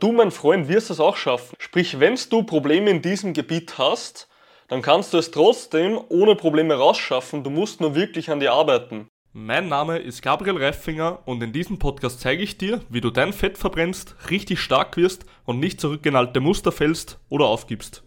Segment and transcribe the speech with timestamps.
[0.00, 1.56] Du, mein Freund, wirst es auch schaffen.
[1.58, 4.28] Sprich, wenn du Probleme in diesem Gebiet hast,
[4.68, 7.42] dann kannst du es trotzdem ohne Probleme rausschaffen.
[7.42, 9.08] Du musst nur wirklich an dir arbeiten.
[9.32, 13.32] Mein Name ist Gabriel Reifinger und in diesem Podcast zeige ich dir, wie du dein
[13.32, 18.04] Fett verbrennst, richtig stark wirst und nicht zurück in alte Muster fällst oder aufgibst.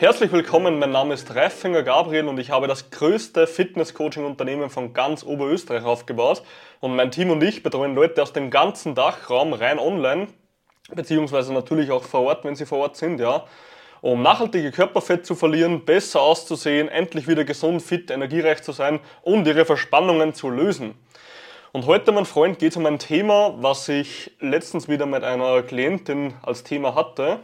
[0.00, 5.24] Herzlich willkommen, mein Name ist Reifinger Gabriel und ich habe das größte Fitness-Coaching-Unternehmen von ganz
[5.24, 6.44] Oberösterreich aufgebaut.
[6.78, 10.28] Und mein Team und ich betreuen Leute aus dem ganzen Dachraum rein online,
[10.94, 13.44] beziehungsweise natürlich auch vor Ort, wenn sie vor Ort sind, ja.
[14.00, 19.48] Um nachhaltige Körperfett zu verlieren, besser auszusehen, endlich wieder gesund, fit, energiereich zu sein und
[19.48, 20.94] ihre Verspannungen zu lösen.
[21.72, 25.60] Und heute, mein Freund, geht es um ein Thema, was ich letztens wieder mit einer
[25.62, 27.40] Klientin als Thema hatte.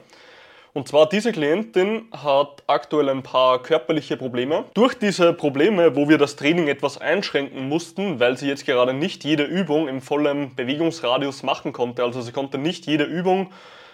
[0.74, 4.64] Und zwar diese Klientin hat aktuell ein paar körperliche Probleme.
[4.74, 9.22] Durch diese Probleme, wo wir das Training etwas einschränken mussten, weil sie jetzt gerade nicht
[9.22, 12.02] jede Übung im vollen Bewegungsradius machen konnte.
[12.02, 13.52] Also sie konnte nicht jede Übung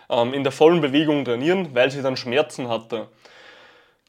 [0.09, 3.09] ähm, in der vollen Bewegung trainieren, weil sie dann Schmerzen hatte.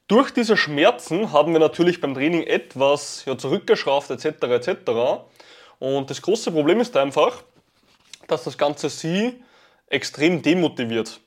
[0.07, 4.43] Durch diese Schmerzen haben wir natürlich beim Training etwas ja, zurückgeschraubt etc.
[4.43, 4.91] etc.
[5.79, 7.43] Und das große Problem ist einfach,
[8.27, 9.43] dass das Ganze sie
[9.87, 11.19] extrem demotiviert.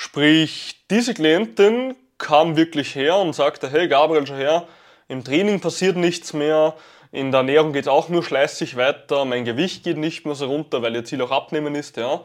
[0.00, 4.68] Sprich, diese Klientin kam wirklich her und sagte, hey Gabriel, schau her,
[5.08, 6.74] im Training passiert nichts mehr,
[7.10, 10.46] in der Ernährung geht es auch nur schleißig weiter, mein Gewicht geht nicht mehr so
[10.46, 12.20] runter, weil ihr Ziel auch abnehmen ist, ja.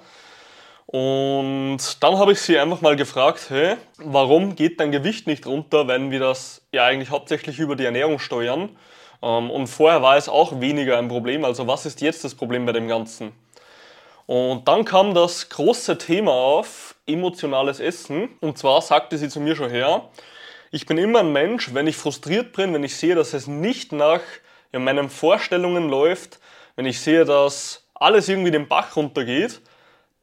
[0.85, 5.87] Und dann habe ich sie einfach mal gefragt, hey, warum geht dein Gewicht nicht runter,
[5.87, 8.69] wenn wir das ja eigentlich hauptsächlich über die Ernährung steuern?
[9.23, 12.67] Ähm, und vorher war es auch weniger ein Problem, also was ist jetzt das Problem
[12.67, 13.31] bei dem Ganzen?
[14.27, 18.29] Und dann kam das große Thema auf, emotionales Essen.
[18.41, 20.09] Und zwar sagte sie zu mir schon her,
[20.71, 23.91] ich bin immer ein Mensch, wenn ich frustriert bin, wenn ich sehe, dass es nicht
[23.91, 24.21] nach
[24.71, 26.39] ja, meinen Vorstellungen läuft,
[26.75, 29.61] wenn ich sehe, dass alles irgendwie den Bach runtergeht,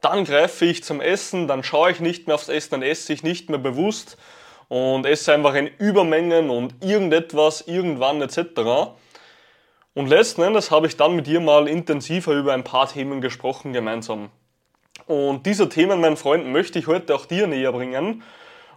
[0.00, 3.22] dann greife ich zum Essen, dann schaue ich nicht mehr aufs Essen, dann esse ich
[3.22, 4.16] nicht mehr bewusst
[4.68, 8.92] und esse einfach in Übermengen und irgendetwas, irgendwann etc.
[9.94, 13.72] Und letzten Endes habe ich dann mit ihr mal intensiver über ein paar Themen gesprochen
[13.72, 14.30] gemeinsam.
[15.10, 18.22] Und diese Themen, mein Freund, möchte ich heute auch dir näher bringen.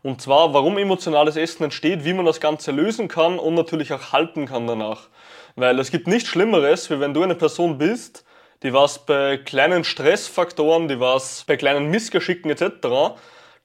[0.02, 4.14] Und zwar, warum emotionales Essen entsteht, wie man das Ganze lösen kann und natürlich auch
[4.14, 5.10] halten kann danach.
[5.56, 8.26] Weil es gibt nichts Schlimmeres, wie wenn du eine Person bist,
[8.64, 13.16] die was bei kleinen Stressfaktoren, die was bei kleinen Missgeschicken etc.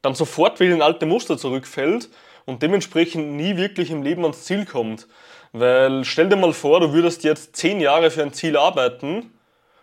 [0.02, 2.10] dann sofort wieder in alte Muster zurückfällt
[2.44, 5.08] und dementsprechend nie wirklich im Leben ans Ziel kommt.
[5.52, 9.32] Weil stell dir mal vor, du würdest jetzt zehn Jahre für ein Ziel arbeiten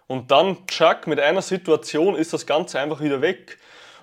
[0.08, 3.58] und dann, tschack, mit einer Situation ist das Ganze einfach wieder weg.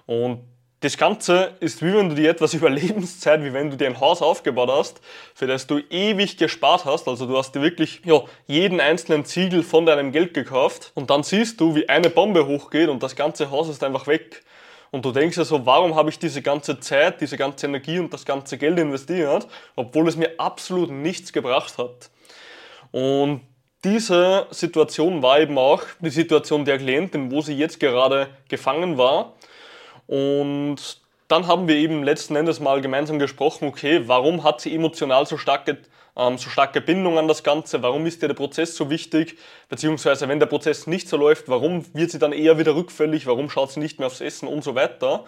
[0.07, 0.41] Und
[0.81, 4.01] das Ganze ist wie wenn du dir etwas über Lebenszeit, wie wenn du dir ein
[4.01, 5.01] Haus aufgebaut hast,
[5.35, 7.07] für das du ewig gespart hast.
[7.09, 11.23] Also du hast dir wirklich ja, jeden einzelnen Ziegel von deinem Geld gekauft und dann
[11.23, 14.43] siehst du, wie eine Bombe hochgeht und das ganze Haus ist einfach weg.
[14.91, 18.13] Und du denkst ja so, warum habe ich diese ganze Zeit, diese ganze Energie und
[18.13, 22.11] das ganze Geld investiert, obwohl es mir absolut nichts gebracht hat.
[22.91, 23.41] Und
[23.85, 29.35] diese Situation war eben auch die Situation der Klientin, wo sie jetzt gerade gefangen war.
[30.07, 35.27] Und dann haben wir eben letzten Endes mal gemeinsam gesprochen, okay, warum hat sie emotional
[35.27, 35.79] so starke
[36.17, 39.39] ähm, so starke Bindung an das Ganze, warum ist dir der Prozess so wichtig,
[39.69, 43.49] beziehungsweise wenn der Prozess nicht so läuft, warum wird sie dann eher wieder rückfällig, warum
[43.49, 45.25] schaut sie nicht mehr aufs Essen und so weiter.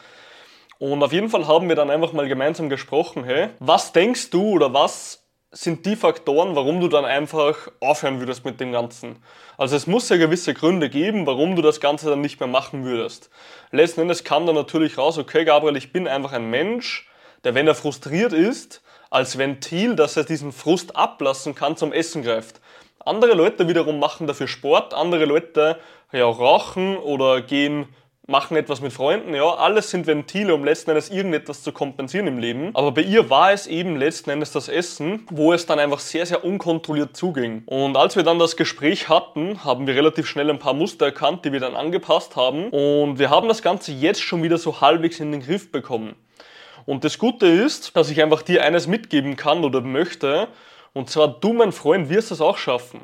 [0.79, 4.51] Und auf jeden Fall haben wir dann einfach mal gemeinsam gesprochen, hey, was denkst du
[4.51, 5.24] oder was
[5.57, 9.23] sind die Faktoren, warum du dann einfach aufhören würdest mit dem Ganzen.
[9.57, 12.85] Also es muss ja gewisse Gründe geben, warum du das Ganze dann nicht mehr machen
[12.85, 13.31] würdest.
[13.71, 17.09] Letzten Endes kam dann natürlich raus, okay Gabriel, ich bin einfach ein Mensch,
[17.45, 22.23] der wenn er frustriert ist, als Ventil, dass er diesen Frust ablassen kann, zum Essen
[22.23, 22.61] greift.
[22.99, 25.79] Andere Leute wiederum machen dafür Sport, andere Leute
[26.11, 27.89] ja, rauchen oder gehen
[28.27, 32.39] machen etwas mit Freunden, ja, alles sind Ventile, um letzten Endes irgendetwas zu kompensieren im
[32.39, 32.71] Leben.
[32.75, 36.25] Aber bei ihr war es eben letzten Endes das Essen, wo es dann einfach sehr,
[36.25, 37.63] sehr unkontrolliert zuging.
[37.67, 41.45] Und als wir dann das Gespräch hatten, haben wir relativ schnell ein paar Muster erkannt,
[41.45, 42.71] die wir dann angepasst haben.
[42.71, 46.15] Und wir haben das Ganze jetzt schon wieder so halbwegs in den Griff bekommen.
[46.87, 50.49] Und das Gute ist, dass ich einfach dir eines mitgeben kann oder möchte.
[50.95, 53.01] Und zwar, du, mein Freund, wirst es auch schaffen.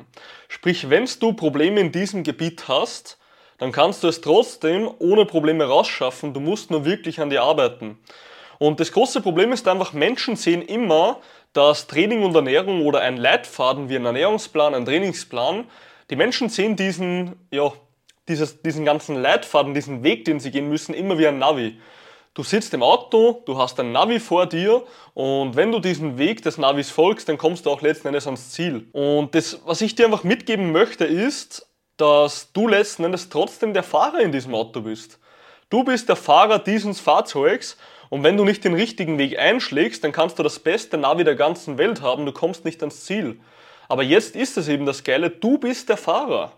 [0.47, 3.17] Sprich, wenn du Probleme in diesem Gebiet hast,
[3.61, 6.33] dann kannst du es trotzdem ohne Probleme rausschaffen.
[6.33, 7.99] Du musst nur wirklich an dir arbeiten.
[8.57, 11.19] Und das große Problem ist einfach, Menschen sehen immer,
[11.53, 15.65] dass Training und Ernährung oder ein Leitfaden wie ein Ernährungsplan, ein Trainingsplan,
[16.09, 17.71] die Menschen sehen diesen, ja,
[18.27, 21.79] dieses, diesen ganzen Leitfaden, diesen Weg, den sie gehen müssen, immer wie ein Navi.
[22.33, 24.81] Du sitzt im Auto, du hast ein Navi vor dir
[25.13, 28.49] und wenn du diesen Weg des Navis folgst, dann kommst du auch letzten Endes ans
[28.49, 28.87] Ziel.
[28.91, 31.67] Und das, was ich dir einfach mitgeben möchte, ist,
[32.01, 35.19] dass du letzten Endes trotzdem der Fahrer in diesem Auto bist.
[35.69, 37.77] Du bist der Fahrer dieses Fahrzeugs
[38.09, 41.35] und wenn du nicht den richtigen Weg einschlägst, dann kannst du das beste Navi der
[41.35, 43.39] ganzen Welt haben, du kommst nicht ans Ziel.
[43.87, 46.53] Aber jetzt ist es eben das Geile, du bist der Fahrer.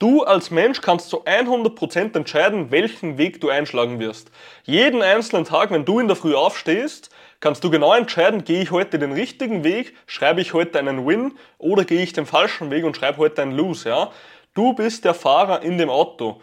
[0.00, 4.30] Du als Mensch kannst zu 100% entscheiden, welchen Weg du einschlagen wirst.
[4.64, 8.70] Jeden einzelnen Tag, wenn du in der Früh aufstehst, kannst du genau entscheiden, gehe ich
[8.70, 12.84] heute den richtigen Weg, schreibe ich heute einen Win oder gehe ich den falschen Weg
[12.84, 13.90] und schreibe heute einen Lose.
[13.90, 14.10] Ja?
[14.52, 16.40] Du bist der Fahrer in dem Auto.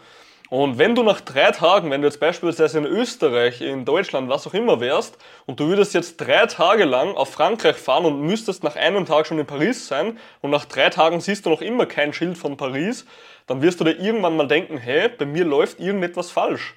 [0.48, 4.46] Und wenn du nach drei Tagen, wenn du jetzt beispielsweise in Österreich, in Deutschland, was
[4.46, 8.64] auch immer wärst, und du würdest jetzt drei Tage lang auf Frankreich fahren und müsstest
[8.64, 11.84] nach einem Tag schon in Paris sein, und nach drei Tagen siehst du noch immer
[11.84, 13.04] kein Schild von Paris,
[13.46, 16.74] dann wirst du dir irgendwann mal denken, hey, bei mir läuft irgendetwas falsch.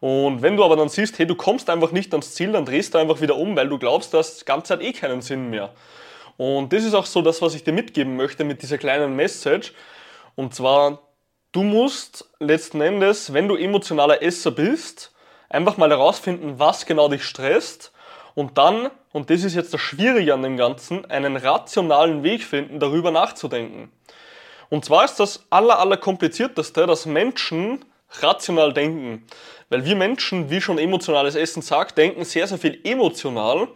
[0.00, 2.92] Und wenn du aber dann siehst, hey, du kommst einfach nicht ans Ziel, dann drehst
[2.92, 5.70] du einfach wieder um, weil du glaubst, das Ganze hat eh keinen Sinn mehr.
[6.36, 9.72] Und das ist auch so das, was ich dir mitgeben möchte mit dieser kleinen Message.
[10.34, 10.98] Und zwar,
[11.52, 15.12] Du musst letzten Endes, wenn du emotionaler Esser bist,
[15.50, 17.92] einfach mal herausfinden, was genau dich stresst
[18.34, 22.80] und dann, und das ist jetzt das Schwierige an dem Ganzen, einen rationalen Weg finden,
[22.80, 23.92] darüber nachzudenken.
[24.70, 27.84] Und zwar ist das aller, aller komplizierteste, dass Menschen
[28.22, 29.26] rational denken.
[29.68, 33.68] Weil wir Menschen, wie schon emotionales Essen sagt, denken sehr, sehr viel emotional.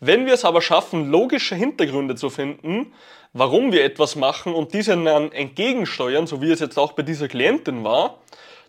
[0.00, 2.92] Wenn wir es aber schaffen, logische Hintergründe zu finden,
[3.32, 7.28] warum wir etwas machen und diese dann entgegensteuern, so wie es jetzt auch bei dieser
[7.28, 8.18] Klientin war,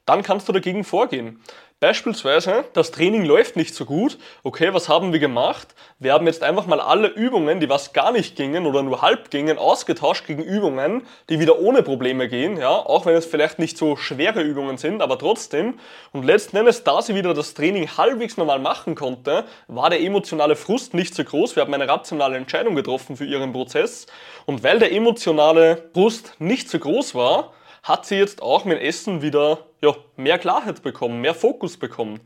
[0.06, 1.42] dann kannst du dagegen vorgehen.
[1.84, 4.20] Beispielsweise, das Training läuft nicht so gut.
[4.44, 5.70] Okay, was haben wir gemacht?
[5.98, 9.32] Wir haben jetzt einfach mal alle Übungen, die was gar nicht gingen oder nur halb
[9.32, 12.58] gingen, ausgetauscht gegen Übungen, die wieder ohne Probleme gehen.
[12.58, 15.80] Ja, auch wenn es vielleicht nicht so schwere Übungen sind, aber trotzdem.
[16.12, 20.56] Und letzten Endes, da sie wieder das Training halbwegs normal machen konnte, war der emotionale
[20.56, 21.56] Frust nicht so groß.
[21.56, 24.06] Wir haben eine rationale Entscheidung getroffen für ihren Prozess.
[24.46, 29.22] Und weil der emotionale Frust nicht so groß war, hat sie jetzt auch mit Essen
[29.22, 32.20] wieder ja, mehr Klarheit bekommen, mehr Fokus bekommen.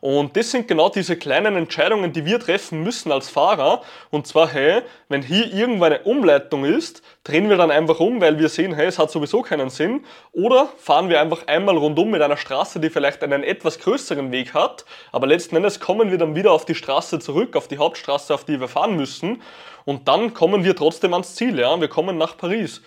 [0.00, 3.82] Und das sind genau diese kleinen Entscheidungen, die wir treffen müssen als Fahrer.
[4.10, 8.38] Und zwar, hey, wenn hier irgendwo eine Umleitung ist, drehen wir dann einfach um, weil
[8.38, 10.04] wir sehen, hey, es hat sowieso keinen Sinn.
[10.32, 14.54] Oder fahren wir einfach einmal rundum mit einer Straße, die vielleicht einen etwas größeren Weg
[14.54, 14.84] hat.
[15.12, 18.44] Aber letzten Endes kommen wir dann wieder auf die Straße zurück, auf die Hauptstraße, auf
[18.44, 19.42] die wir fahren müssen.
[19.84, 21.80] Und dann kommen wir trotzdem ans Ziel, ja.
[21.80, 22.82] Wir kommen nach Paris.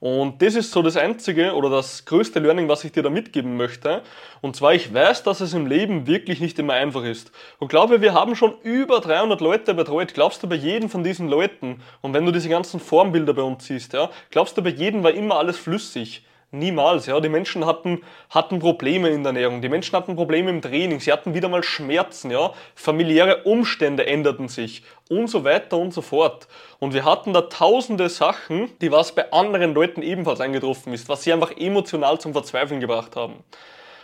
[0.00, 3.58] Und das ist so das einzige oder das größte Learning, was ich dir da mitgeben
[3.58, 4.00] möchte.
[4.40, 7.32] Und zwar, ich weiß, dass es im Leben wirklich nicht immer einfach ist.
[7.58, 10.14] Und glaube, wir haben schon über 300 Leute betreut.
[10.14, 13.66] Glaubst du bei jedem von diesen Leuten, und wenn du diese ganzen Formbilder bei uns
[13.66, 16.24] siehst, ja, glaubst du bei jedem war immer alles flüssig?
[16.52, 17.20] Niemals, ja.
[17.20, 21.12] Die Menschen hatten, hatten Probleme in der Ernährung, die Menschen hatten Probleme im Training, sie
[21.12, 22.52] hatten wieder mal Schmerzen, ja.
[22.74, 26.48] Familiäre Umstände änderten sich und so weiter und so fort.
[26.80, 31.22] Und wir hatten da tausende Sachen, die was bei anderen Leuten ebenfalls eingetroffen ist, was
[31.22, 33.44] sie einfach emotional zum Verzweifeln gebracht haben.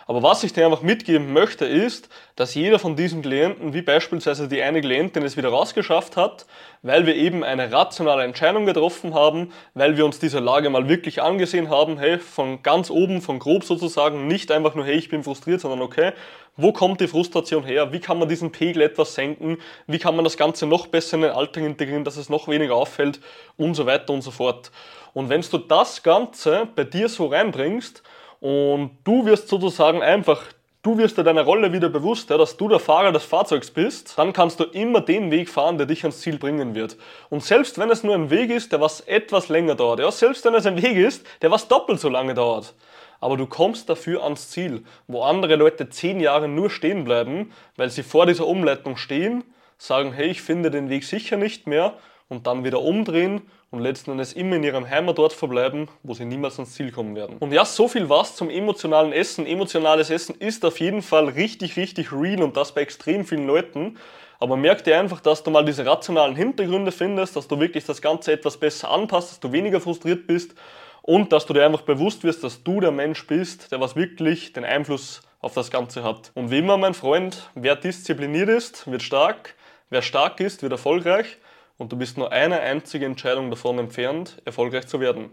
[0.08, 4.46] Aber was ich dir einfach mitgeben möchte, ist, dass jeder von diesen Klienten, wie beispielsweise
[4.46, 6.46] die eine Klientin es wieder rausgeschafft hat,
[6.82, 11.22] weil wir eben eine rationale Entscheidung getroffen haben, weil wir uns diese Lage mal wirklich
[11.22, 15.24] angesehen haben, hey, von ganz oben, von grob sozusagen, nicht einfach nur, hey, ich bin
[15.24, 16.12] frustriert, sondern okay,
[16.56, 17.92] wo kommt die Frustration her?
[17.92, 19.58] Wie kann man diesen Pegel etwas senken?
[19.88, 22.76] Wie kann man das Ganze noch besser in den Alltag integrieren, dass es noch weniger
[22.76, 23.20] auffällt?
[23.56, 24.70] Und so weiter und so fort.
[25.14, 28.02] Und wenn du das Ganze bei dir so reinbringst,
[28.40, 30.42] und du wirst sozusagen einfach,
[30.82, 34.16] du wirst dir deiner Rolle wieder bewusst, ja, dass du der Fahrer des Fahrzeugs bist,
[34.16, 36.96] dann kannst du immer den Weg fahren, der dich ans Ziel bringen wird.
[37.30, 40.44] Und selbst wenn es nur ein Weg ist, der was etwas länger dauert, ja, selbst
[40.44, 42.74] wenn es ein Weg ist, der was doppelt so lange dauert,
[43.20, 47.90] aber du kommst dafür ans Ziel, wo andere Leute zehn Jahre nur stehen bleiben, weil
[47.90, 49.44] sie vor dieser Umleitung stehen,
[49.78, 51.94] sagen, hey, ich finde den Weg sicher nicht mehr
[52.28, 56.58] und dann wieder umdrehen und letzten Endes immer in ihrem Heimatort verbleiben, wo sie niemals
[56.58, 57.36] ans Ziel kommen werden.
[57.38, 59.46] Und ja, so viel was zum emotionalen Essen.
[59.46, 63.98] Emotionales Essen ist auf jeden Fall richtig, richtig real und das bei extrem vielen Leuten.
[64.38, 68.02] Aber merk dir einfach, dass du mal diese rationalen Hintergründe findest, dass du wirklich das
[68.02, 70.54] Ganze etwas besser anpasst, dass du weniger frustriert bist
[71.02, 74.52] und dass du dir einfach bewusst wirst, dass du der Mensch bist, der was wirklich
[74.52, 76.32] den Einfluss auf das Ganze hat.
[76.34, 79.54] Und wie immer, mein Freund, wer diszipliniert ist, wird stark.
[79.88, 81.38] Wer stark ist, wird erfolgreich
[81.78, 85.30] und du bist nur eine einzige Entscheidung davon entfernt, erfolgreich zu werden.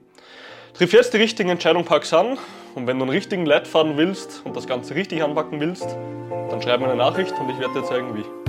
[0.73, 2.37] Triff jetzt die richtige Entscheidung, pack's an
[2.75, 5.85] und wenn du einen richtigen Leitfaden willst und das Ganze richtig anpacken willst,
[6.49, 8.42] dann schreib mir eine Nachricht und ich werde dir zeigen, wie.